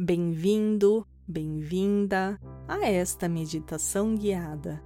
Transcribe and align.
Bem-vindo, 0.00 1.04
bem-vinda 1.26 2.38
a 2.68 2.86
esta 2.86 3.28
meditação 3.28 4.14
guiada. 4.14 4.80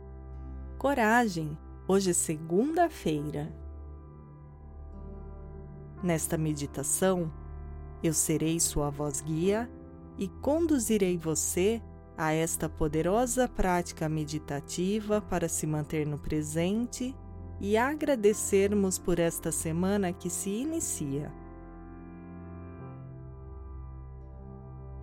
Coragem, 0.78 1.54
hoje 1.86 2.12
é 2.12 2.14
segunda-feira. 2.14 3.54
Nesta 6.02 6.38
meditação, 6.38 7.30
eu 8.02 8.14
serei 8.14 8.58
sua 8.58 8.88
voz 8.88 9.20
guia 9.20 9.70
e 10.16 10.28
conduzirei 10.28 11.18
você 11.18 11.82
a 12.16 12.32
esta 12.32 12.66
poderosa 12.66 13.46
prática 13.46 14.08
meditativa 14.08 15.20
para 15.20 15.46
se 15.46 15.66
manter 15.66 16.06
no 16.06 16.16
presente 16.16 17.14
e 17.60 17.76
agradecermos 17.76 18.98
por 18.98 19.18
esta 19.18 19.52
semana 19.52 20.10
que 20.10 20.30
se 20.30 20.48
inicia. 20.48 21.41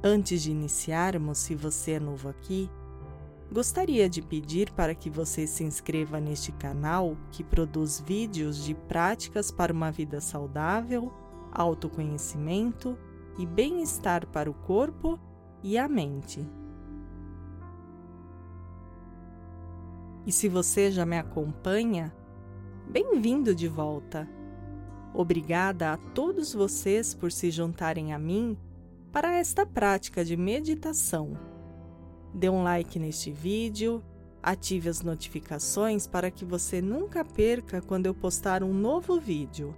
Antes 0.01 0.43
de 0.43 0.51
iniciarmos, 0.51 1.39
se 1.39 1.53
você 1.53 1.91
é 1.91 1.99
novo 1.99 2.29
aqui, 2.29 2.69
gostaria 3.51 4.09
de 4.09 4.21
pedir 4.21 4.71
para 4.71 4.95
que 4.95 5.09
você 5.09 5.45
se 5.45 5.61
inscreva 5.61 6.21
neste 6.21 6.53
canal 6.53 7.17
que 7.33 7.43
produz 7.43 7.99
vídeos 7.99 8.63
de 8.63 8.73
práticas 8.73 9.51
para 9.51 9.73
uma 9.73 9.91
vida 9.91 10.21
saudável, 10.21 11.11
autoconhecimento 11.51 12.97
e 13.37 13.45
bem-estar 13.45 14.25
para 14.27 14.49
o 14.49 14.53
corpo 14.53 15.19
e 15.61 15.77
a 15.77 15.89
mente. 15.89 16.47
E 20.25 20.31
se 20.31 20.47
você 20.47 20.91
já 20.91 21.05
me 21.05 21.17
acompanha, 21.17 22.15
bem-vindo 22.89 23.53
de 23.53 23.67
volta. 23.67 24.29
Obrigada 25.13 25.91
a 25.91 25.97
todos 25.97 26.53
vocês 26.53 27.13
por 27.13 27.33
se 27.33 27.51
juntarem 27.51 28.13
a 28.13 28.19
mim 28.19 28.57
para 29.11 29.35
esta 29.35 29.65
prática 29.65 30.23
de 30.23 30.37
meditação. 30.37 31.37
Dê 32.33 32.49
um 32.49 32.63
like 32.63 32.99
neste 32.99 33.31
vídeo, 33.31 34.03
ative 34.41 34.89
as 34.89 35.01
notificações 35.01 36.07
para 36.07 36.29
que 36.29 36.45
você 36.45 36.81
nunca 36.81 37.25
perca 37.25 37.81
quando 37.81 38.05
eu 38.05 38.13
postar 38.13 38.63
um 38.63 38.73
novo 38.73 39.19
vídeo. 39.19 39.75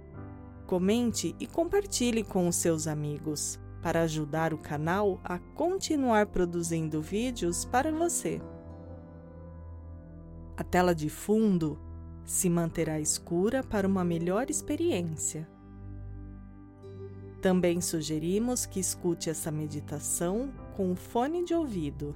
Comente 0.66 1.34
e 1.40 1.46
compartilhe 1.46 2.22
com 2.22 2.46
os 2.48 2.56
seus 2.56 2.86
amigos 2.86 3.58
para 3.82 4.02
ajudar 4.02 4.54
o 4.54 4.58
canal 4.58 5.20
a 5.24 5.38
continuar 5.38 6.26
produzindo 6.26 7.02
vídeos 7.02 7.64
para 7.64 7.90
você. 7.90 8.40
A 10.56 10.62
tela 10.62 10.94
de 10.94 11.08
fundo 11.08 11.78
se 12.24 12.48
manterá 12.48 13.00
escura 13.00 13.62
para 13.64 13.88
uma 13.88 14.04
melhor 14.04 14.48
experiência. 14.48 15.48
Também 17.42 17.80
sugerimos 17.80 18.64
que 18.64 18.78
escute 18.78 19.28
essa 19.28 19.50
meditação 19.50 20.52
com 20.76 20.92
um 20.92 20.96
fone 20.96 21.44
de 21.44 21.52
ouvido. 21.52 22.14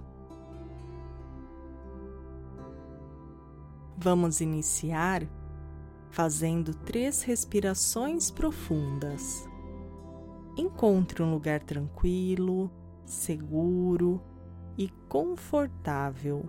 Vamos 3.98 4.40
iniciar 4.40 5.26
fazendo 6.10 6.72
três 6.72 7.22
respirações 7.22 8.30
profundas. 8.30 9.48
Encontre 10.56 11.24
um 11.24 11.32
lugar 11.32 11.60
tranquilo, 11.60 12.70
seguro 13.04 14.22
e 14.78 14.88
confortável. 15.08 16.48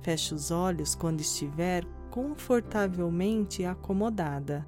Feche 0.00 0.34
os 0.34 0.50
olhos 0.50 0.94
quando 0.94 1.20
estiver 1.20 1.84
confortavelmente 2.10 3.66
acomodada. 3.66 4.66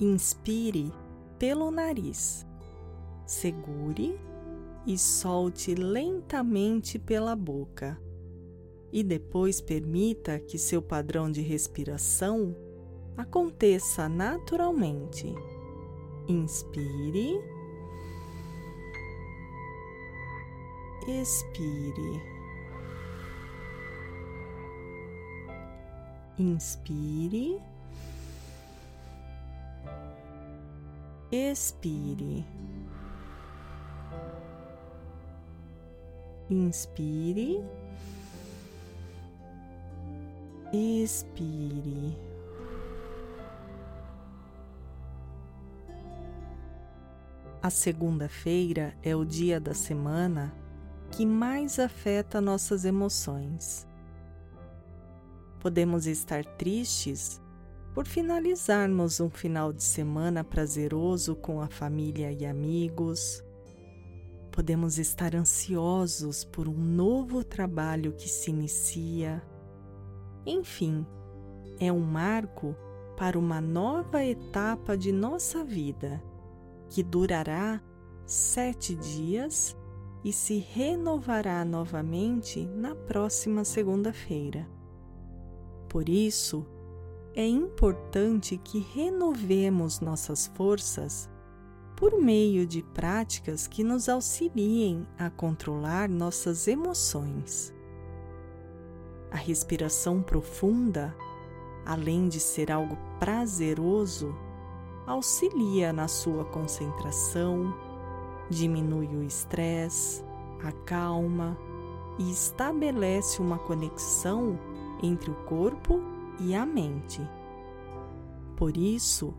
Inspire 0.00 0.92
pelo 1.40 1.72
nariz. 1.72 2.46
Segure 3.26 4.16
e 4.86 4.96
solte 4.96 5.74
lentamente 5.74 7.00
pela 7.00 7.34
boca. 7.34 8.00
E 8.92 9.02
depois 9.02 9.60
permita 9.60 10.38
que 10.38 10.56
seu 10.56 10.80
padrão 10.80 11.30
de 11.30 11.40
respiração 11.40 12.54
aconteça 13.16 14.08
naturalmente. 14.08 15.34
Inspire. 16.28 17.40
Expire. 21.08 22.22
Inspire 26.38 27.60
expire. 31.30 32.44
Inspire, 36.50 37.62
expire. 40.72 42.16
A 47.60 47.70
segunda-feira 47.70 48.94
é 49.02 49.14
o 49.14 49.26
dia 49.26 49.60
da 49.60 49.74
semana 49.74 50.54
que 51.10 51.26
mais 51.26 51.78
afeta 51.78 52.40
nossas 52.40 52.86
emoções. 52.86 53.86
Podemos 55.60 56.06
estar 56.06 56.44
tristes 56.44 57.40
por 57.98 58.06
finalizarmos 58.06 59.18
um 59.18 59.28
final 59.28 59.72
de 59.72 59.82
semana 59.82 60.44
prazeroso 60.44 61.34
com 61.34 61.60
a 61.60 61.66
família 61.66 62.30
e 62.30 62.46
amigos. 62.46 63.42
Podemos 64.52 65.00
estar 65.00 65.34
ansiosos 65.34 66.44
por 66.44 66.68
um 66.68 66.78
novo 66.78 67.42
trabalho 67.42 68.12
que 68.12 68.28
se 68.28 68.50
inicia. 68.50 69.42
Enfim, 70.46 71.04
é 71.80 71.90
um 71.92 71.98
marco 71.98 72.72
para 73.16 73.36
uma 73.36 73.60
nova 73.60 74.24
etapa 74.24 74.96
de 74.96 75.10
nossa 75.10 75.64
vida 75.64 76.22
que 76.88 77.02
durará 77.02 77.82
sete 78.24 78.94
dias 78.94 79.76
e 80.22 80.32
se 80.32 80.58
renovará 80.58 81.64
novamente 81.64 82.64
na 82.64 82.94
próxima 82.94 83.64
segunda-feira. 83.64 84.68
Por 85.88 86.08
isso, 86.08 86.64
é 87.34 87.46
importante 87.46 88.56
que 88.58 88.78
renovemos 88.78 90.00
nossas 90.00 90.48
forças 90.54 91.28
por 91.96 92.20
meio 92.20 92.66
de 92.66 92.82
práticas 92.82 93.66
que 93.66 93.82
nos 93.82 94.08
auxiliem 94.08 95.06
a 95.18 95.28
controlar 95.30 96.08
nossas 96.08 96.68
emoções. 96.68 97.74
A 99.30 99.36
respiração 99.36 100.22
profunda, 100.22 101.14
além 101.84 102.28
de 102.28 102.40
ser 102.40 102.70
algo 102.70 102.96
prazeroso, 103.18 104.34
auxilia 105.06 105.92
na 105.92 106.06
sua 106.06 106.44
concentração, 106.44 107.74
diminui 108.48 109.08
o 109.08 109.22
estresse, 109.22 110.24
acalma 110.62 111.58
e 112.18 112.30
estabelece 112.30 113.40
uma 113.40 113.58
conexão 113.58 114.58
entre 115.02 115.30
o 115.30 115.34
corpo 115.44 116.00
e 116.40 116.54
a 116.54 116.64
mente. 116.64 117.20
Por 118.56 118.76
isso, 118.76 119.34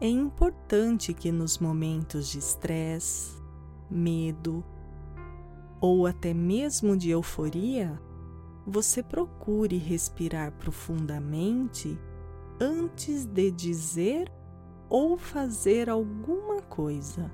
é 0.00 0.08
importante 0.08 1.14
que 1.14 1.30
nos 1.30 1.58
momentos 1.58 2.28
de 2.28 2.38
estresse, 2.38 3.40
medo 3.90 4.64
ou 5.80 6.06
até 6.06 6.32
mesmo 6.32 6.96
de 6.96 7.10
euforia, 7.10 8.00
você 8.66 9.02
procure 9.02 9.76
respirar 9.76 10.52
profundamente 10.52 11.98
antes 12.60 13.24
de 13.24 13.50
dizer 13.50 14.32
ou 14.88 15.16
fazer 15.16 15.90
alguma 15.90 16.62
coisa. 16.62 17.30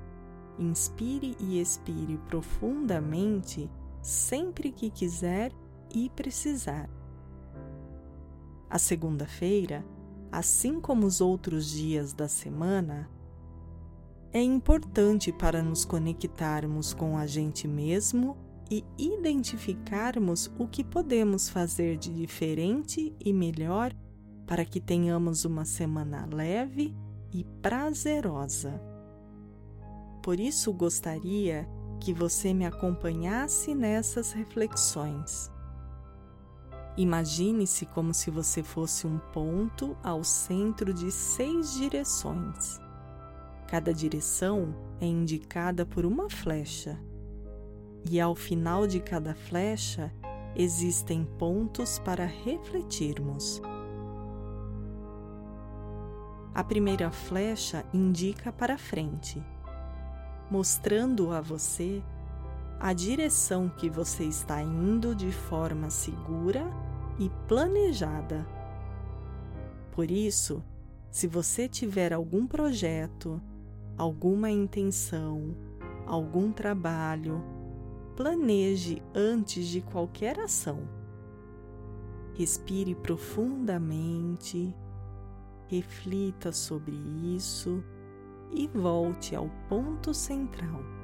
Inspire 0.57 1.35
e 1.39 1.61
expire 1.61 2.17
profundamente 2.27 3.69
sempre 4.01 4.71
que 4.71 4.89
quiser 4.89 5.51
e 5.93 6.09
precisar. 6.09 6.89
A 8.69 8.77
segunda-feira, 8.77 9.83
assim 10.31 10.79
como 10.79 11.05
os 11.05 11.21
outros 11.21 11.69
dias 11.69 12.13
da 12.13 12.27
semana, 12.27 13.09
é 14.31 14.41
importante 14.41 15.31
para 15.31 15.63
nos 15.63 15.83
conectarmos 15.83 16.93
com 16.93 17.17
a 17.17 17.25
gente 17.25 17.67
mesmo 17.67 18.37
e 18.69 18.85
identificarmos 18.97 20.51
o 20.59 20.67
que 20.67 20.83
podemos 20.83 21.49
fazer 21.49 21.97
de 21.97 22.13
diferente 22.13 23.15
e 23.19 23.33
melhor 23.33 23.91
para 24.45 24.63
que 24.63 24.79
tenhamos 24.79 25.45
uma 25.45 25.65
semana 25.65 26.27
leve 26.31 26.95
e 27.33 27.43
prazerosa. 27.61 28.79
Por 30.21 30.39
isso, 30.39 30.71
gostaria 30.71 31.67
que 31.99 32.13
você 32.13 32.53
me 32.53 32.65
acompanhasse 32.65 33.73
nessas 33.73 34.31
reflexões. 34.31 35.51
Imagine-se 36.99 37.85
como 37.85 38.13
se 38.13 38.29
você 38.29 38.61
fosse 38.61 39.07
um 39.07 39.19
ponto 39.31 39.95
ao 40.03 40.21
centro 40.21 40.93
de 40.93 41.09
seis 41.13 41.75
direções. 41.75 42.77
Cada 43.69 43.93
direção 43.93 44.75
é 44.99 45.05
indicada 45.05 45.85
por 45.85 46.05
uma 46.05 46.29
flecha, 46.29 46.99
e 48.03 48.19
ao 48.19 48.35
final 48.35 48.85
de 48.85 48.99
cada 48.99 49.33
flecha 49.33 50.13
existem 50.53 51.23
pontos 51.23 51.99
para 51.99 52.25
refletirmos. 52.25 53.61
A 56.53 56.65
primeira 56.65 57.09
flecha 57.11 57.85
indica 57.93 58.51
para 58.51 58.77
frente, 58.77 59.41
mostrando 60.51 61.31
a 61.31 61.39
você 61.39 62.03
a 62.77 62.91
direção 62.91 63.69
que 63.69 63.89
você 63.89 64.25
está 64.25 64.61
indo 64.61 65.15
de 65.15 65.31
forma 65.31 65.89
segura 65.89 66.88
e 67.19 67.29
planejada. 67.47 68.47
Por 69.91 70.09
isso, 70.09 70.63
se 71.11 71.27
você 71.27 71.67
tiver 71.67 72.13
algum 72.13 72.47
projeto, 72.47 73.41
alguma 73.97 74.49
intenção, 74.49 75.55
algum 76.07 76.51
trabalho, 76.51 77.43
planeje 78.15 79.01
antes 79.13 79.67
de 79.67 79.81
qualquer 79.81 80.39
ação. 80.39 80.87
Respire 82.33 82.95
profundamente, 82.95 84.73
reflita 85.67 86.53
sobre 86.53 86.95
isso 87.35 87.83
e 88.51 88.67
volte 88.67 89.35
ao 89.35 89.49
ponto 89.67 90.13
central. 90.13 90.98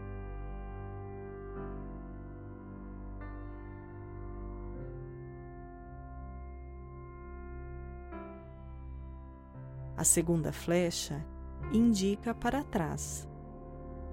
A 9.97 10.03
segunda 10.03 10.51
flecha 10.51 11.25
indica 11.71 12.33
para 12.33 12.63
trás, 12.63 13.27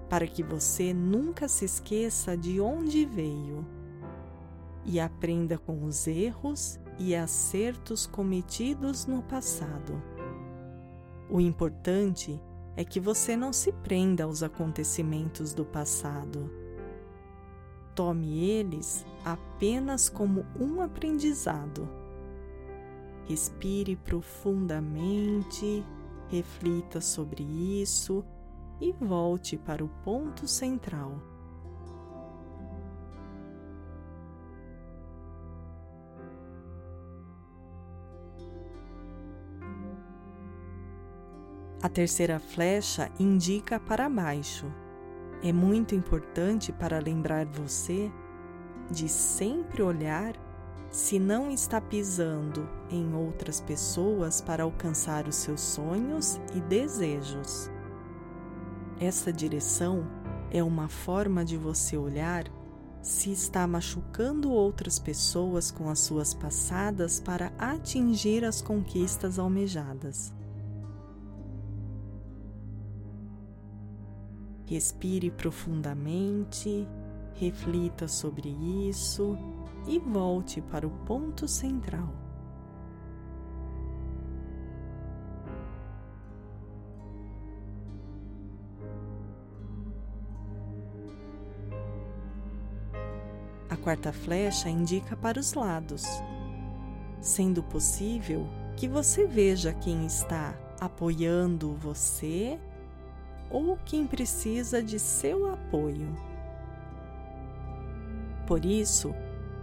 para 0.09 0.29
que 0.29 0.43
você 0.43 0.95
nunca 0.95 1.49
se 1.49 1.65
esqueça 1.65 2.37
de 2.37 2.61
onde 2.61 3.05
veio 3.05 3.67
e 4.85 5.01
aprenda 5.01 5.59
com 5.59 5.85
os 5.85 6.07
erros 6.07 6.79
e 6.99 7.17
acertos 7.17 8.07
cometidos 8.07 9.07
no 9.07 9.23
passado. 9.23 10.01
O 11.29 11.41
importante 11.41 12.41
é 12.77 12.85
que 12.85 13.01
você 13.01 13.37
não 13.37 13.53
se 13.53 13.73
prenda 13.73 14.23
aos 14.25 14.43
acontecimentos 14.43 15.53
do 15.53 15.65
passado. 15.65 16.49
Tome 17.93 18.39
eles 18.39 19.05
apenas 19.25 20.09
como 20.09 20.47
um 20.59 20.81
aprendizado 20.81 22.02
Respire 23.27 23.97
profundamente, 23.97 25.85
reflita 26.29 27.01
sobre 27.01 27.43
isso 27.43 28.25
e 28.81 28.93
volte 28.93 29.57
para 29.57 29.85
o 29.85 29.89
ponto 30.05 30.49
central. 30.49 31.21
A 41.83 41.89
terceira 41.89 42.39
flecha 42.39 43.11
indica 43.19 43.81
para 43.81 44.09
baixo. 44.09 44.67
É 45.43 45.53
muito 45.53 45.97
importante 45.97 46.73
para 46.73 47.01
lembrar 47.01 47.45
você 47.45 48.09
de 48.89 49.09
sempre 49.09 49.83
olhar 49.83 50.33
se 50.93 51.19
não 51.19 51.51
está 51.51 51.81
pisando 51.81 52.69
em 52.91 53.15
outras 53.15 53.63
pessoas 53.63 54.43
para 54.43 54.65
alcançar 54.65 55.27
os 55.27 55.37
seus 55.37 55.63
sonhos 55.63 56.39
e 56.55 56.61
desejos. 56.61 57.71
Essa 59.01 59.33
direção 59.33 60.07
é 60.51 60.63
uma 60.63 60.91
forma 60.91 61.47
de 61.47 61.57
você 61.57 61.97
olhar 61.97 62.45
se 63.01 63.33
está 63.33 63.67
machucando 63.67 64.53
outras 64.53 64.99
pessoas 64.99 65.71
com 65.71 65.89
as 65.89 65.99
suas 65.99 66.35
passadas 66.35 67.19
para 67.19 67.51
atingir 67.59 68.45
as 68.45 68.61
conquistas 68.61 69.39
almejadas. 69.39 70.33
Respire 74.67 75.31
profundamente, 75.31 76.87
reflita 77.35 78.07
sobre 78.07 78.51
isso 78.89 79.37
e 79.87 79.99
volte 79.99 80.61
para 80.61 80.87
o 80.87 80.91
ponto 80.91 81.47
central. 81.49 82.09
A 93.69 93.77
quarta 93.77 94.13
flecha 94.13 94.69
indica 94.69 95.17
para 95.17 95.41
os 95.41 95.55
lados, 95.55 96.05
sendo 97.21 97.63
possível 97.63 98.47
que 98.77 98.87
você 98.87 99.27
veja 99.27 99.73
quem 99.73 100.05
está 100.05 100.55
apoiando 100.79 101.73
você 101.75 102.59
ou 103.51 103.79
quem 103.85 104.07
precisa 104.07 104.83
de 104.83 104.99
seu 104.99 105.51
apoio. 105.53 106.15
Por 108.47 108.65
isso, 108.65 109.15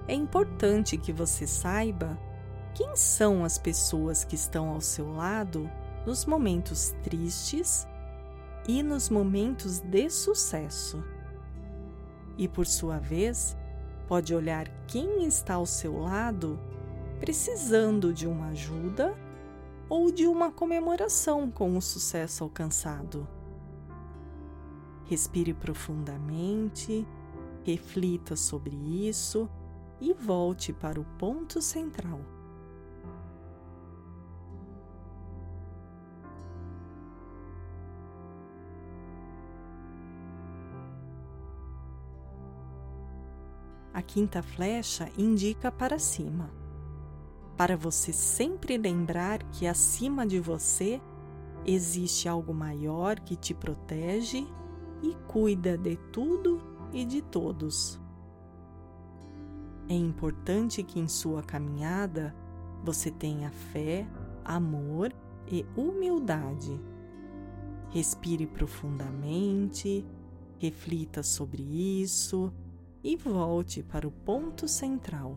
é 0.09 0.13
importante 0.15 0.97
que 0.97 1.13
você 1.13 1.45
saiba 1.45 2.19
quem 2.73 2.95
são 2.95 3.45
as 3.45 3.59
pessoas 3.59 4.23
que 4.23 4.33
estão 4.33 4.69
ao 4.69 4.81
seu 4.81 5.13
lado 5.13 5.69
nos 6.03 6.25
momentos 6.25 6.95
tristes 7.03 7.87
e 8.67 8.81
nos 8.81 9.07
momentos 9.07 9.79
de 9.79 10.09
sucesso. 10.09 11.03
E 12.39 12.47
por 12.47 12.65
sua 12.65 12.97
vez, 12.97 13.55
pode 14.07 14.33
olhar 14.33 14.67
quem 14.87 15.27
está 15.27 15.53
ao 15.53 15.67
seu 15.67 15.99
lado 15.99 16.59
precisando 17.19 18.11
de 18.11 18.25
uma 18.25 18.47
ajuda 18.47 19.15
ou 19.87 20.11
de 20.11 20.25
uma 20.25 20.51
comemoração 20.51 21.51
com 21.51 21.77
o 21.77 21.81
sucesso 21.81 22.43
alcançado. 22.43 23.27
Respire 25.05 25.53
profundamente, 25.53 27.05
reflita 27.63 28.35
sobre 28.35 28.75
isso 28.75 29.47
e 30.01 30.13
volte 30.13 30.71
para 30.71 30.99
o 30.99 31.05
ponto 31.17 31.61
central. 31.61 32.19
A 43.93 44.01
quinta 44.01 44.41
flecha 44.41 45.11
indica 45.17 45.69
para 45.69 45.99
cima, 45.99 46.49
para 47.57 47.75
você 47.75 48.13
sempre 48.13 48.77
lembrar 48.77 49.43
que 49.51 49.67
acima 49.67 50.25
de 50.25 50.39
você 50.39 51.01
existe 51.65 52.29
algo 52.29 52.53
maior 52.53 53.19
que 53.19 53.35
te 53.35 53.53
protege 53.53 54.47
e 55.03 55.15
cuida 55.27 55.77
de 55.77 55.97
tudo 56.13 56.61
e 56.93 57.03
de 57.03 57.21
todos. 57.21 57.99
É 59.89 59.95
importante 59.95 60.83
que 60.83 60.99
em 60.99 61.07
sua 61.07 61.41
caminhada 61.41 62.35
você 62.83 63.09
tenha 63.09 63.49
fé, 63.49 64.07
amor 64.45 65.11
e 65.47 65.65
humildade. 65.75 66.79
Respire 67.89 68.45
profundamente, 68.45 70.05
reflita 70.59 71.23
sobre 71.23 71.63
isso 71.63 72.53
e 73.03 73.15
volte 73.15 73.81
para 73.81 74.07
o 74.07 74.11
ponto 74.11 74.67
central. 74.67 75.35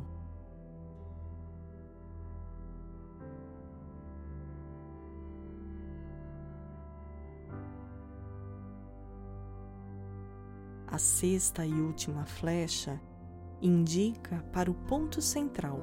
A 10.87 10.99
sexta 10.99 11.65
e 11.65 11.73
última 11.73 12.27
flecha 12.27 13.01
indica 13.63 14.45
para 14.53 14.71
o 14.71 14.75
ponto 14.75 15.23
central, 15.23 15.81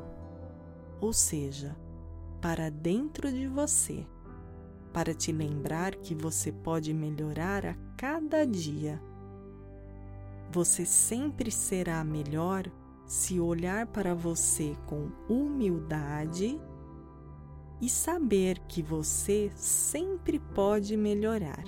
ou 0.99 1.13
seja, 1.13 1.75
para 2.41 2.69
dentro 2.69 3.31
de 3.31 3.47
você, 3.47 4.05
para 4.93 5.13
te 5.13 5.31
lembrar 5.31 5.95
que 5.95 6.13
você 6.13 6.51
pode 6.51 6.93
melhorar 6.93 7.65
a 7.65 7.75
cada 7.95 8.45
dia. 8.45 9.01
Você 10.51 10.85
sempre 10.85 11.51
será 11.51 12.03
melhor 12.03 12.69
se 13.05 13.39
olhar 13.39 13.87
para 13.87 14.13
você 14.13 14.75
com 14.85 15.09
humildade 15.27 16.59
e 17.81 17.89
saber 17.89 18.59
que 18.67 18.81
você 18.81 19.51
sempre 19.55 20.39
pode 20.39 20.97
melhorar. 20.97 21.63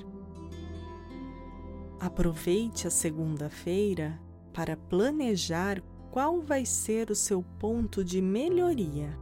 Aproveite 2.00 2.88
a 2.88 2.91
segunda-feira 2.91 4.20
para 4.53 4.75
planejar 4.75 5.82
qual 6.12 6.41
vai 6.41 6.65
ser 6.65 7.10
o 7.10 7.15
seu 7.15 7.41
ponto 7.58 8.03
de 8.03 8.22
melhoria. 8.22 9.18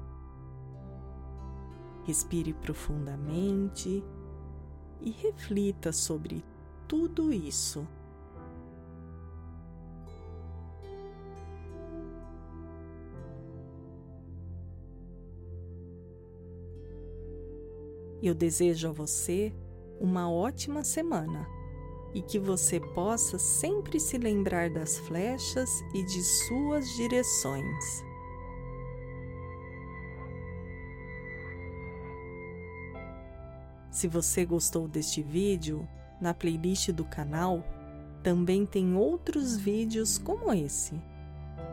Respire 2.04 2.52
profundamente 2.52 4.04
e 5.00 5.12
reflita 5.12 5.92
sobre 5.92 6.44
tudo 6.88 7.32
isso. 7.32 7.88
Eu 18.22 18.34
desejo 18.34 18.90
a 18.90 18.92
você 18.92 19.54
uma 20.02 20.30
ótima 20.30 20.84
semana 20.84 21.59
e 22.14 22.22
que 22.22 22.40
você 22.40 22.80
possa 22.80 23.38
sempre 23.38 24.00
se 24.00 24.18
lembrar 24.18 24.70
das 24.70 24.98
flechas 24.98 25.84
e 25.94 26.04
de 26.04 26.24
suas 26.24 26.90
direções. 26.96 28.04
Se 33.92 34.08
você 34.08 34.46
gostou 34.46 34.88
deste 34.88 35.22
vídeo, 35.22 35.88
na 36.22 36.34
playlist 36.34 36.92
do 36.92 37.06
canal 37.06 37.64
também 38.24 38.66
tem 38.66 38.96
outros 38.96 39.56
vídeos 39.56 40.18
como 40.18 40.54
esse. 40.54 41.00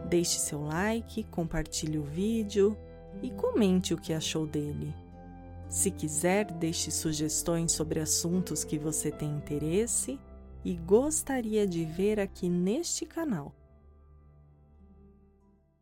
Deixe 0.09 0.39
seu 0.39 0.63
like, 0.63 1.25
compartilhe 1.25 1.99
o 1.99 2.05
vídeo 2.05 2.77
e 3.23 3.31
comente 3.31 3.93
o 3.93 3.97
que 3.97 4.13
achou 4.13 4.47
dele. 4.47 4.95
Se 5.69 5.91
quiser, 5.91 6.45
deixe 6.53 6.91
sugestões 6.91 7.73
sobre 7.73 7.99
assuntos 7.99 8.63
que 8.63 8.79
você 8.79 9.11
tem 9.11 9.29
interesse 9.29 10.19
e 10.67 10.75
gostaria 10.75 11.65
de 11.65 11.85
ver 11.85 12.19
aqui 12.19 12.49
neste 12.49 13.07
canal. 13.07 13.55